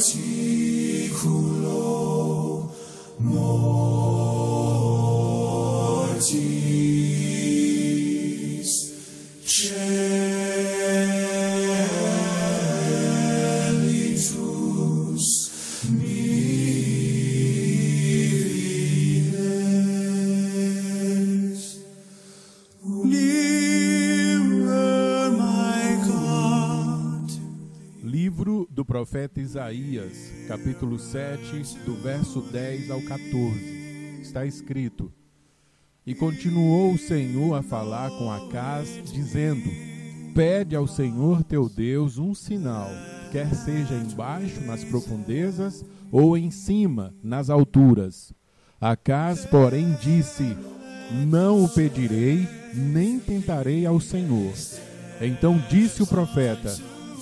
Articulum. 0.00 1.79
Livro 28.50 28.66
do 28.68 28.84
profeta 28.84 29.40
Isaías, 29.40 30.32
capítulo 30.48 30.98
7, 30.98 31.78
do 31.86 31.94
verso 31.94 32.40
10 32.40 32.90
ao 32.90 33.00
14. 33.02 34.18
Está 34.20 34.44
escrito: 34.44 35.12
E 36.04 36.16
continuou 36.16 36.92
o 36.92 36.98
Senhor 36.98 37.54
a 37.54 37.62
falar 37.62 38.10
com 38.10 38.28
Acás, 38.28 38.88
dizendo: 39.04 39.70
Pede 40.34 40.74
ao 40.74 40.88
Senhor 40.88 41.44
teu 41.44 41.68
Deus 41.68 42.18
um 42.18 42.34
sinal, 42.34 42.90
quer 43.30 43.54
seja 43.54 43.94
embaixo 43.94 44.60
nas 44.62 44.82
profundezas 44.82 45.84
ou 46.10 46.36
em 46.36 46.50
cima 46.50 47.14
nas 47.22 47.50
alturas. 47.50 48.32
Acás, 48.80 49.46
porém, 49.46 49.96
disse: 50.02 50.56
Não 51.28 51.62
o 51.62 51.68
pedirei, 51.68 52.48
nem 52.74 53.20
tentarei 53.20 53.86
ao 53.86 54.00
Senhor. 54.00 54.52
Então 55.20 55.56
disse 55.70 56.02
o 56.02 56.06
profeta: 56.06 56.74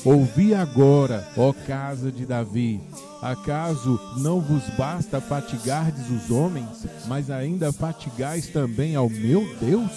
Ouvi 0.05 0.55
agora, 0.55 1.27
ó 1.37 1.53
casa 1.53 2.13
de 2.13 2.25
Davi. 2.25 2.81
Acaso 3.21 4.01
não 4.19 4.41
vos 4.41 4.63
basta 4.77 5.21
fatigardes 5.21 6.09
os 6.09 6.31
homens, 6.31 6.87
mas 7.07 7.31
ainda 7.31 7.73
fatigais 7.73 8.47
também 8.47 8.95
ao 8.95 9.11
meu 9.11 9.45
Deus? 9.61 9.91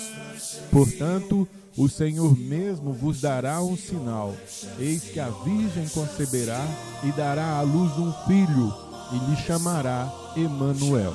Portanto, 0.72 1.47
o 1.77 1.88
Senhor 1.88 2.35
mesmo 2.35 2.91
vos 2.91 3.22
dará 3.22 3.61
um 3.61 3.77
sinal. 3.77 4.35
Eis 4.79 5.03
que 5.03 5.19
a 5.19 5.29
virgem 5.29 5.88
conceberá 5.89 6.66
e 7.03 7.11
dará 7.11 7.57
à 7.57 7.61
luz 7.61 7.91
um 7.97 8.11
filho, 8.25 8.73
e 9.13 9.29
lhe 9.29 9.38
chamará 9.38 10.11
Emanuel. 10.35 11.13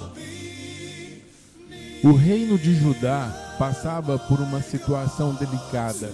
O 2.04 2.12
reino 2.12 2.56
de 2.56 2.74
Judá 2.74 3.56
passava 3.58 4.16
por 4.16 4.38
uma 4.38 4.62
situação 4.62 5.34
delicada 5.34 6.10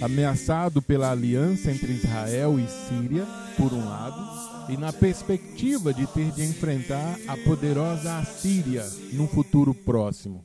ameaçado 0.00 0.82
pela 0.82 1.10
aliança 1.10 1.70
entre 1.70 1.92
Israel 1.92 2.58
e 2.58 2.66
Síria, 2.66 3.26
por 3.56 3.72
um 3.72 3.84
lado, 3.84 4.72
e 4.72 4.76
na 4.76 4.92
perspectiva 4.92 5.92
de 5.92 6.06
ter 6.06 6.30
de 6.30 6.42
enfrentar 6.42 7.18
a 7.28 7.36
poderosa 7.36 8.18
Assíria 8.18 8.84
num 9.12 9.28
futuro 9.28 9.74
próximo. 9.74 10.44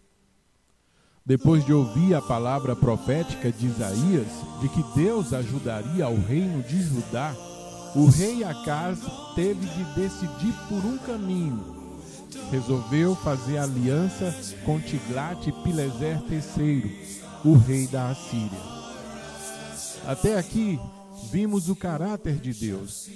Depois 1.25 1.66
de 1.66 1.72
ouvir 1.72 2.16
a 2.16 2.22
palavra 2.22 2.75
profética 2.75 3.52
de 3.52 3.67
Isaías 3.67 4.27
de 4.61 4.70
que 4.70 4.83
Deus 4.95 5.31
ajudaria 5.31 6.05
ao 6.05 6.16
reino 6.16 6.64
de 6.64 6.81
Judá, 6.81 7.36
o 7.95 8.08
rei 8.08 8.44
Acaz 8.44 9.00
teve 9.36 9.66
de 9.66 9.83
decidir 9.95 10.53
por 10.67 10.83
um 10.83 10.97
caminho. 10.97 11.77
Resolveu 12.52 13.16
fazer 13.16 13.58
aliança 13.58 14.36
com 14.66 14.80
Tiglat-Pileser 14.80 16.20
III, 16.30 17.00
o 17.45 17.53
rei 17.53 17.88
da 17.88 18.09
Assíria. 18.09 18.78
Até 20.09 20.39
aqui, 20.39 20.79
vimos 21.31 21.69
o 21.69 21.75
caráter 21.75 22.38
de 22.38 22.52
Deus. 22.52 23.07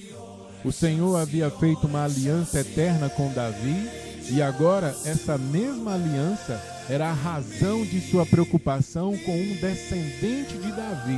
O 0.63 0.71
Senhor 0.71 1.15
havia 1.15 1.49
feito 1.49 1.87
uma 1.87 2.03
aliança 2.03 2.59
eterna 2.59 3.09
com 3.09 3.33
Davi 3.33 3.89
e 4.29 4.39
agora 4.43 4.95
essa 5.03 5.35
mesma 5.35 5.95
aliança 5.95 6.61
era 6.87 7.09
a 7.09 7.11
razão 7.11 7.83
de 7.83 7.99
sua 7.99 8.27
preocupação 8.27 9.17
com 9.17 9.31
um 9.31 9.55
descendente 9.55 10.55
de 10.55 10.71
Davi, 10.71 11.17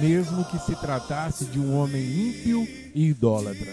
mesmo 0.00 0.44
que 0.46 0.58
se 0.58 0.74
tratasse 0.74 1.44
de 1.44 1.60
um 1.60 1.78
homem 1.78 2.02
ímpio 2.02 2.66
e 2.92 3.06
idólatra. 3.06 3.70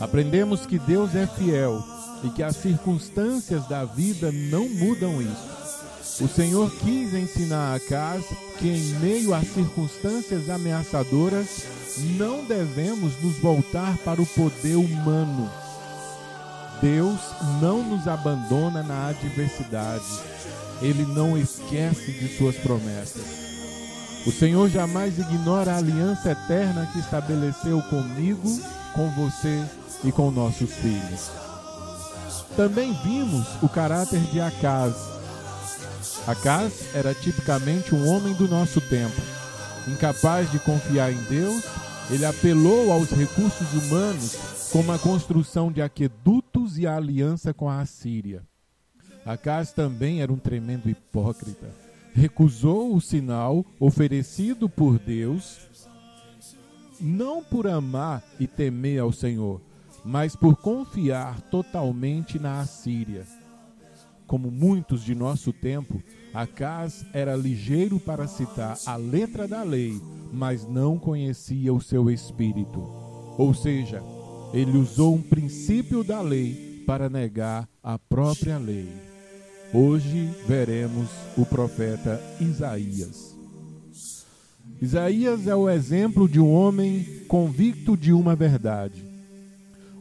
Aprendemos 0.00 0.64
que 0.64 0.78
Deus 0.78 1.14
é 1.14 1.26
fiel 1.26 1.84
e 2.22 2.30
que 2.30 2.42
as 2.42 2.56
circunstâncias 2.56 3.68
da 3.68 3.84
vida 3.84 4.32
não 4.32 4.70
mudam 4.70 5.20
isso. 5.20 5.53
O 6.20 6.28
Senhor 6.28 6.70
quis 6.70 7.12
ensinar 7.12 7.74
a 7.74 7.80
casa 7.80 8.36
que, 8.58 8.68
em 8.68 9.00
meio 9.00 9.34
às 9.34 9.48
circunstâncias 9.48 10.48
ameaçadoras, 10.48 11.64
não 12.16 12.44
devemos 12.44 13.20
nos 13.20 13.36
voltar 13.38 13.96
para 13.98 14.22
o 14.22 14.26
poder 14.26 14.76
humano. 14.76 15.50
Deus 16.80 17.18
não 17.60 17.82
nos 17.82 18.06
abandona 18.06 18.82
na 18.82 19.08
adversidade. 19.08 20.04
Ele 20.80 21.04
não 21.04 21.36
esquece 21.36 22.12
de 22.12 22.36
suas 22.36 22.56
promessas. 22.56 23.24
O 24.24 24.30
Senhor 24.30 24.68
jamais 24.70 25.18
ignora 25.18 25.72
a 25.72 25.78
aliança 25.78 26.30
eterna 26.30 26.88
que 26.92 27.00
estabeleceu 27.00 27.82
comigo, 27.82 28.60
com 28.94 29.10
você 29.10 29.64
e 30.04 30.12
com 30.12 30.30
nossos 30.30 30.70
filhos. 30.70 31.30
Também 32.56 32.92
vimos 33.02 33.46
o 33.62 33.68
caráter 33.68 34.20
de 34.20 34.40
Acaz. 34.40 35.13
Acaz 36.26 36.94
era 36.94 37.14
tipicamente 37.14 37.94
um 37.94 38.08
homem 38.08 38.32
do 38.34 38.48
nosso 38.48 38.80
tempo. 38.80 39.20
Incapaz 39.86 40.50
de 40.50 40.58
confiar 40.58 41.12
em 41.12 41.22
Deus, 41.24 41.64
ele 42.10 42.24
apelou 42.24 42.90
aos 42.90 43.10
recursos 43.10 43.72
humanos 43.74 44.68
como 44.72 44.90
a 44.90 44.98
construção 44.98 45.70
de 45.70 45.82
aquedutos 45.82 46.78
e 46.78 46.86
a 46.86 46.96
aliança 46.96 47.52
com 47.52 47.68
a 47.68 47.80
Assíria. 47.80 48.42
Acaz 49.24 49.72
também 49.72 50.22
era 50.22 50.32
um 50.32 50.38
tremendo 50.38 50.88
hipócrita. 50.88 51.70
Recusou 52.14 52.94
o 52.94 53.00
sinal 53.00 53.64
oferecido 53.78 54.68
por 54.68 54.98
Deus, 54.98 55.60
não 57.00 57.42
por 57.42 57.66
amar 57.66 58.24
e 58.40 58.46
temer 58.46 59.00
ao 59.00 59.12
Senhor, 59.12 59.60
mas 60.04 60.34
por 60.34 60.56
confiar 60.56 61.40
totalmente 61.42 62.38
na 62.38 62.60
Assíria. 62.60 63.26
Como 64.26 64.50
muitos 64.50 65.02
de 65.02 65.14
nosso 65.14 65.52
tempo, 65.52 66.02
Acaz 66.34 67.06
era 67.12 67.36
ligeiro 67.36 68.00
para 68.00 68.26
citar 68.26 68.76
a 68.86 68.96
letra 68.96 69.46
da 69.46 69.62
lei, 69.62 70.00
mas 70.32 70.66
não 70.66 70.98
conhecia 70.98 71.72
o 71.72 71.80
seu 71.80 72.10
espírito. 72.10 72.80
Ou 73.38 73.54
seja, 73.54 74.02
ele 74.52 74.76
usou 74.76 75.14
um 75.14 75.22
princípio 75.22 76.02
da 76.02 76.20
lei 76.20 76.82
para 76.84 77.08
negar 77.08 77.68
a 77.80 77.96
própria 78.00 78.58
lei. 78.58 78.88
Hoje 79.72 80.28
veremos 80.44 81.08
o 81.36 81.46
profeta 81.46 82.20
Isaías. 82.40 83.36
Isaías 84.82 85.46
é 85.46 85.54
o 85.54 85.70
exemplo 85.70 86.28
de 86.28 86.40
um 86.40 86.52
homem 86.52 87.04
convicto 87.28 87.96
de 87.96 88.12
uma 88.12 88.34
verdade. 88.34 89.13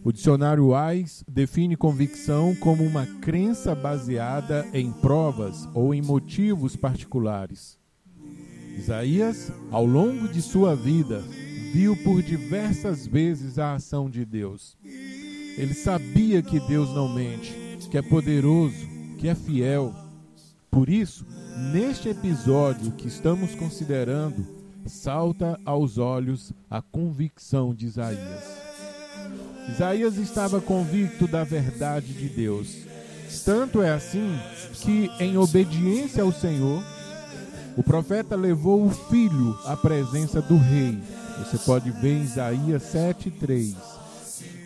O 0.06 0.12
dicionário 0.12 0.72
Wise 0.74 1.24
define 1.26 1.78
convicção 1.78 2.54
como 2.56 2.84
uma 2.84 3.06
crença 3.22 3.74
baseada 3.74 4.68
em 4.74 4.92
provas 4.92 5.70
ou 5.74 5.94
em 5.94 6.02
motivos 6.02 6.76
particulares. 6.76 7.80
Isaías, 8.78 9.50
ao 9.72 9.86
longo 9.86 10.28
de 10.28 10.42
sua 10.42 10.76
vida, 10.76 11.24
viu 11.74 11.96
por 12.04 12.22
diversas 12.22 13.08
vezes 13.08 13.58
a 13.58 13.76
ação 13.76 14.10
de 14.10 14.26
Deus. 14.26 14.78
Ele 15.58 15.74
sabia 15.74 16.42
que 16.42 16.60
Deus 16.60 16.90
não 16.90 17.08
mente, 17.08 17.56
que 17.90 17.98
é 17.98 18.02
poderoso, 18.02 18.86
que 19.18 19.30
é 19.30 19.36
fiel. 19.36 19.96
Por 20.70 20.90
isso, 20.90 21.26
neste 21.72 22.10
episódio 22.10 22.92
que 22.92 23.08
estamos 23.08 23.56
considerando, 23.56 24.46
salta 24.86 25.58
aos 25.64 25.98
olhos 25.98 26.52
a 26.70 26.82
convicção 26.82 27.74
de 27.74 27.86
Isaías. 27.86 28.73
Isaías 29.70 30.18
estava 30.18 30.60
convicto 30.60 31.28
da 31.28 31.44
verdade 31.44 32.14
de 32.14 32.30
Deus. 32.30 32.68
Tanto 33.46 33.82
é 33.82 33.92
assim 33.92 34.38
que, 34.74 35.10
em 35.20 35.38
obediência 35.38 36.24
ao 36.24 36.32
Senhor, 36.32 36.84
o 37.76 37.84
profeta 37.84 38.36
levou 38.36 38.86
o 38.86 38.92
filho 38.92 39.58
à 39.66 39.76
presença 39.76 40.42
do 40.42 40.58
rei. 40.58 40.98
Você 41.40 41.58
pode 41.58 41.90
ver 41.92 42.18
em 42.18 42.24
Isaías 42.24 42.84
7,3. 42.84 43.76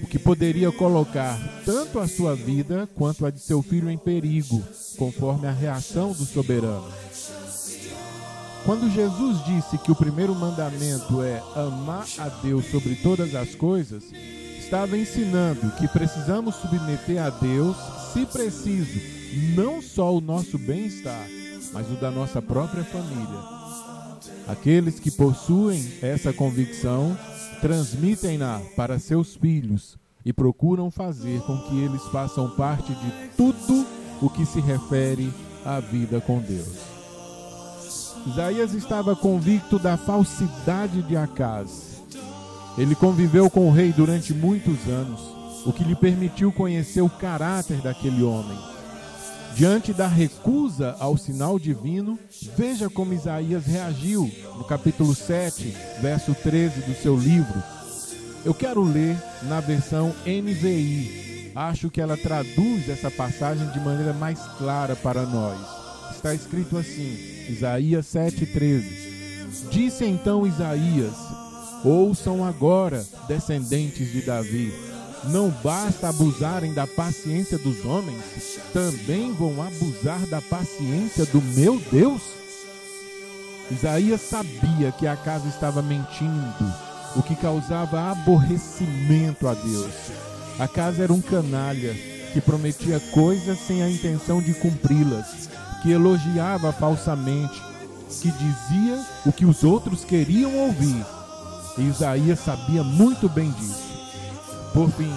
O 0.01 0.07
que 0.07 0.19
poderia 0.19 0.71
colocar 0.71 1.39
tanto 1.65 1.99
a 1.99 2.07
sua 2.07 2.35
vida 2.35 2.88
quanto 2.95 3.25
a 3.25 3.31
de 3.31 3.39
seu 3.39 3.61
filho 3.61 3.89
em 3.89 3.97
perigo, 3.97 4.61
conforme 4.97 5.47
a 5.47 5.51
reação 5.51 6.11
do 6.11 6.25
soberano. 6.25 6.88
Quando 8.65 8.91
Jesus 8.91 9.45
disse 9.45 9.77
que 9.77 9.91
o 9.91 9.95
primeiro 9.95 10.35
mandamento 10.35 11.23
é 11.23 11.41
amar 11.55 12.05
a 12.17 12.27
Deus 12.27 12.69
sobre 12.69 12.95
todas 12.95 13.33
as 13.33 13.55
coisas, 13.55 14.03
estava 14.67 14.97
ensinando 14.97 15.71
que 15.77 15.87
precisamos 15.87 16.55
submeter 16.55 17.23
a 17.23 17.29
Deus, 17.29 17.77
se 18.11 18.25
preciso, 18.25 18.99
não 19.55 19.81
só 19.81 20.13
o 20.13 20.19
nosso 20.19 20.57
bem-estar, 20.57 21.25
mas 21.71 21.89
o 21.89 21.95
da 21.95 22.11
nossa 22.11 22.41
própria 22.41 22.83
família. 22.83 23.39
Aqueles 24.45 24.99
que 24.99 25.09
possuem 25.09 25.93
essa 26.01 26.33
convicção 26.33 27.17
transmitem-na 27.61 28.59
para 28.75 28.99
seus 28.99 29.35
filhos 29.35 29.97
e 30.25 30.33
procuram 30.33 30.91
fazer 30.91 31.39
com 31.43 31.57
que 31.59 31.79
eles 31.79 32.03
façam 32.11 32.49
parte 32.49 32.93
de 32.93 33.29
tudo 33.37 33.87
o 34.21 34.29
que 34.29 34.45
se 34.45 34.59
refere 34.59 35.33
à 35.63 35.79
vida 35.79 36.19
com 36.19 36.39
Deus. 36.39 36.75
Isaías 38.25 38.73
estava 38.73 39.15
convicto 39.15 39.79
da 39.79 39.95
falsidade 39.95 41.01
de 41.03 41.15
Acaz. 41.15 41.96
Ele 42.77 42.95
conviveu 42.95 43.50
com 43.50 43.68
o 43.68 43.71
rei 43.71 43.91
durante 43.91 44.33
muitos 44.33 44.88
anos, 44.88 45.19
o 45.65 45.74
que 45.74 45.83
lhe 45.83 45.95
permitiu 45.95 46.51
conhecer 46.51 47.01
o 47.01 47.09
caráter 47.09 47.81
daquele 47.81 48.21
homem. 48.21 48.57
Diante 49.56 49.91
da 49.91 50.07
recusa 50.07 50.95
ao 51.00 51.18
sinal 51.18 51.57
divino, 51.57 52.19
veja 52.56 52.88
como 52.91 53.13
Isaías 53.13 53.65
reagiu 53.65 54.31
no 54.56 54.63
capítulo 54.63 55.15
7, 55.15 55.75
verso 56.00 56.35
13 56.35 56.81
do 56.81 56.94
seu 56.94 57.18
livro. 57.18 57.63
Eu 58.45 58.53
quero 58.53 58.83
ler 58.83 59.18
na 59.44 59.59
versão 59.59 60.13
NVI. 60.25 61.51
Acho 61.56 61.89
que 61.89 62.00
ela 62.00 62.15
traduz 62.15 62.88
essa 62.88 63.09
passagem 63.09 63.68
de 63.71 63.80
maneira 63.80 64.13
mais 64.13 64.39
clara 64.59 64.95
para 64.95 65.23
nós. 65.23 65.59
Está 66.12 66.35
escrito 66.35 66.77
assim, 66.77 67.18
Isaías 67.50 68.06
7,13. 68.06 68.83
Disse 69.71 70.06
então 70.06 70.45
Isaías: 70.45 71.15
Ouçam 71.83 72.44
agora, 72.44 73.06
descendentes 73.27 74.12
de 74.12 74.21
Davi 74.21 74.74
não 75.25 75.50
basta 75.50 76.09
abusarem 76.09 76.74
da 76.74 76.88
paciência 76.88 77.57
dos 77.57 77.83
homens, 77.85 78.59
também 78.74 79.33
vão 79.33 79.62
abusar 79.62 80.19
da 80.27 80.41
paciência 80.41 81.25
do 81.25 81.41
meu 81.41 81.81
Deus? 81.91 82.21
Isaías 83.69 84.21
sabia 84.21 84.91
que 84.91 85.06
a 85.06 85.15
casa 85.15 85.47
estava 85.47 85.81
mentindo, 85.81 86.74
o 87.15 87.21
que 87.21 87.35
causava 87.35 88.12
aborrecimento 88.12 89.47
a 89.47 89.53
Deus. 89.53 89.94
A 90.59 90.68
casa 90.68 91.03
era 91.03 91.13
um 91.13 91.21
canalha 91.21 91.94
que 92.31 92.39
prometia 92.39 93.00
coisas 93.12 93.57
sem 93.59 93.83
a 93.83 93.89
intenção 93.89 94.41
de 94.41 94.53
cumpri-las, 94.53 95.50
que 95.81 95.91
elogiava 95.91 96.71
falsamente, 96.71 97.62
que 98.21 98.31
dizia 98.31 99.06
o 99.25 99.33
que 99.33 99.45
os 99.45 99.63
outros 99.63 100.06
queriam 100.06 100.56
ouvir. 100.57 101.16
E 101.77 101.83
Isaías 101.83 102.39
sabia 102.39 102.83
muito 102.83 103.29
bem 103.29 103.51
disso. 103.51 103.88
Por 104.74 104.89
fim, 104.91 105.13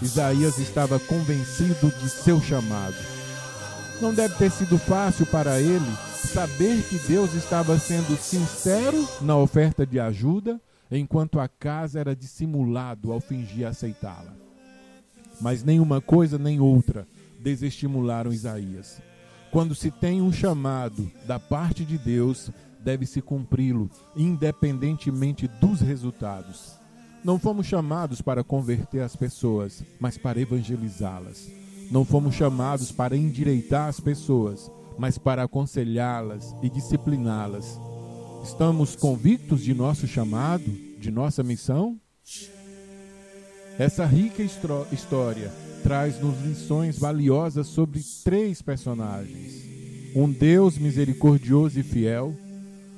Isaías 0.00 0.58
estava 0.58 0.98
convencido 0.98 1.92
de 2.00 2.08
seu 2.08 2.40
chamado. 2.40 2.94
Não 4.00 4.12
deve 4.12 4.34
ter 4.34 4.50
sido 4.50 4.78
fácil 4.78 5.26
para 5.26 5.60
ele 5.60 5.86
saber 6.14 6.82
que 6.82 6.98
Deus 6.98 7.34
estava 7.34 7.78
sendo 7.78 8.16
sincero 8.16 9.08
na 9.20 9.36
oferta 9.36 9.86
de 9.86 10.00
ajuda, 10.00 10.60
enquanto 10.90 11.40
a 11.40 11.48
casa 11.48 12.00
era 12.00 12.14
dissimulado 12.14 13.12
ao 13.12 13.20
fingir 13.20 13.66
aceitá-la. 13.66 14.32
Mas 15.40 15.62
nenhuma 15.64 16.00
coisa 16.00 16.38
nem 16.38 16.60
outra 16.60 17.06
desestimularam 17.40 18.32
Isaías. 18.32 19.00
Quando 19.50 19.74
se 19.74 19.90
tem 19.90 20.20
um 20.20 20.32
chamado 20.32 21.10
da 21.26 21.38
parte 21.38 21.84
de 21.84 21.96
Deus, 21.96 22.50
deve-se 22.84 23.22
cumpri-lo, 23.22 23.90
independentemente 24.14 25.48
dos 25.48 25.80
resultados. 25.80 26.78
Não 27.24 27.38
fomos 27.38 27.66
chamados 27.66 28.20
para 28.20 28.44
converter 28.44 29.00
as 29.00 29.16
pessoas, 29.16 29.82
mas 29.98 30.18
para 30.18 30.40
evangelizá-las. 30.40 31.50
Não 31.90 32.04
fomos 32.04 32.34
chamados 32.34 32.92
para 32.92 33.16
endireitar 33.16 33.88
as 33.88 33.98
pessoas, 33.98 34.70
mas 34.98 35.16
para 35.16 35.44
aconselhá-las 35.44 36.54
e 36.62 36.68
discipliná-las. 36.68 37.78
Estamos 38.42 38.94
convictos 38.94 39.62
de 39.62 39.72
nosso 39.72 40.06
chamado, 40.06 40.70
de 40.98 41.10
nossa 41.10 41.42
missão? 41.42 41.98
Essa 43.78 44.04
rica 44.04 44.42
história 44.42 45.50
traz-nos 45.82 46.40
lições 46.42 46.98
valiosas 46.98 47.66
sobre 47.66 48.00
três 48.22 48.60
personagens: 48.60 49.64
um 50.14 50.30
Deus 50.30 50.78
misericordioso 50.78 51.80
e 51.80 51.82
fiel, 51.82 52.34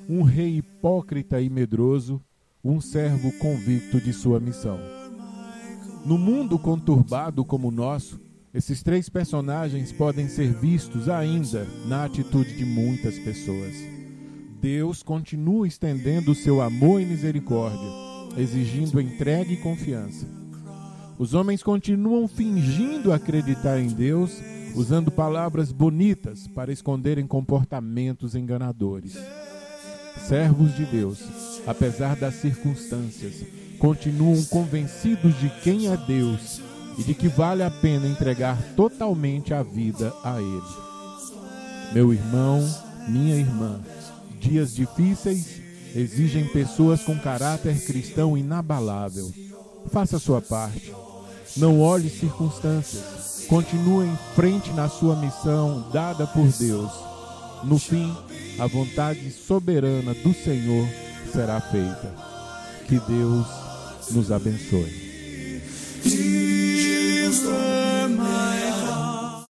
um 0.08 0.22
rei 0.22 0.58
hipócrita 0.58 1.40
e 1.40 1.50
medroso 1.50 2.22
um 2.62 2.80
servo 2.80 3.30
convicto 3.38 4.00
de 4.00 4.12
sua 4.12 4.40
missão. 4.40 4.78
No 6.04 6.18
mundo 6.18 6.58
conturbado 6.58 7.44
como 7.44 7.68
o 7.68 7.72
nosso, 7.72 8.20
esses 8.52 8.82
três 8.82 9.08
personagens 9.08 9.92
podem 9.92 10.28
ser 10.28 10.52
vistos 10.52 11.08
ainda 11.08 11.66
na 11.86 12.04
atitude 12.04 12.56
de 12.56 12.64
muitas 12.64 13.18
pessoas. 13.18 13.74
Deus 14.60 15.02
continua 15.02 15.68
estendendo 15.68 16.32
o 16.32 16.34
seu 16.34 16.60
amor 16.60 17.00
e 17.00 17.04
misericórdia, 17.04 17.88
exigindo 18.36 19.00
entrega 19.00 19.52
e 19.52 19.56
confiança. 19.58 20.26
Os 21.18 21.34
homens 21.34 21.62
continuam 21.62 22.26
fingindo 22.26 23.12
acreditar 23.12 23.78
em 23.78 23.88
Deus, 23.88 24.40
usando 24.74 25.10
palavras 25.10 25.70
bonitas 25.70 26.48
para 26.48 26.72
esconderem 26.72 27.26
comportamentos 27.26 28.34
enganadores. 28.34 29.16
Servos 30.28 30.74
de 30.74 30.84
Deus 30.84 31.18
apesar 31.66 32.14
das 32.16 32.36
circunstâncias, 32.36 33.44
continuam 33.78 34.42
convencidos 34.44 35.38
de 35.40 35.50
quem 35.62 35.92
é 35.92 35.96
Deus 35.96 36.60
e 36.96 37.02
de 37.02 37.12
que 37.12 37.28
vale 37.28 37.62
a 37.62 37.70
pena 37.70 38.06
entregar 38.06 38.56
totalmente 38.76 39.52
a 39.52 39.62
vida 39.62 40.14
a 40.22 40.40
Ele. 40.40 40.86
Meu 41.92 42.12
irmão, 42.12 42.62
minha 43.08 43.34
irmã, 43.34 43.80
dias 44.40 44.74
difíceis 44.74 45.60
exigem 45.94 46.46
pessoas 46.46 47.02
com 47.02 47.18
caráter 47.18 47.84
cristão 47.84 48.38
inabalável. 48.38 49.32
Faça 49.90 50.18
sua 50.18 50.40
parte. 50.40 50.92
Não 51.56 51.80
olhe 51.80 52.10
circunstâncias. 52.10 53.46
Continue 53.48 54.06
em 54.06 54.18
frente 54.34 54.72
na 54.72 54.88
sua 54.88 55.16
missão 55.16 55.88
dada 55.92 56.26
por 56.26 56.48
Deus. 56.48 56.90
No 57.64 57.78
fim, 57.78 58.14
a 58.58 58.66
vontade 58.66 59.30
soberana 59.30 60.14
do 60.14 60.32
Senhor 60.32 60.88
será 61.32 61.60
feita. 61.60 62.14
Que 62.86 62.98
Deus 63.00 63.46
nos 64.12 64.30
abençoe. 64.30 65.06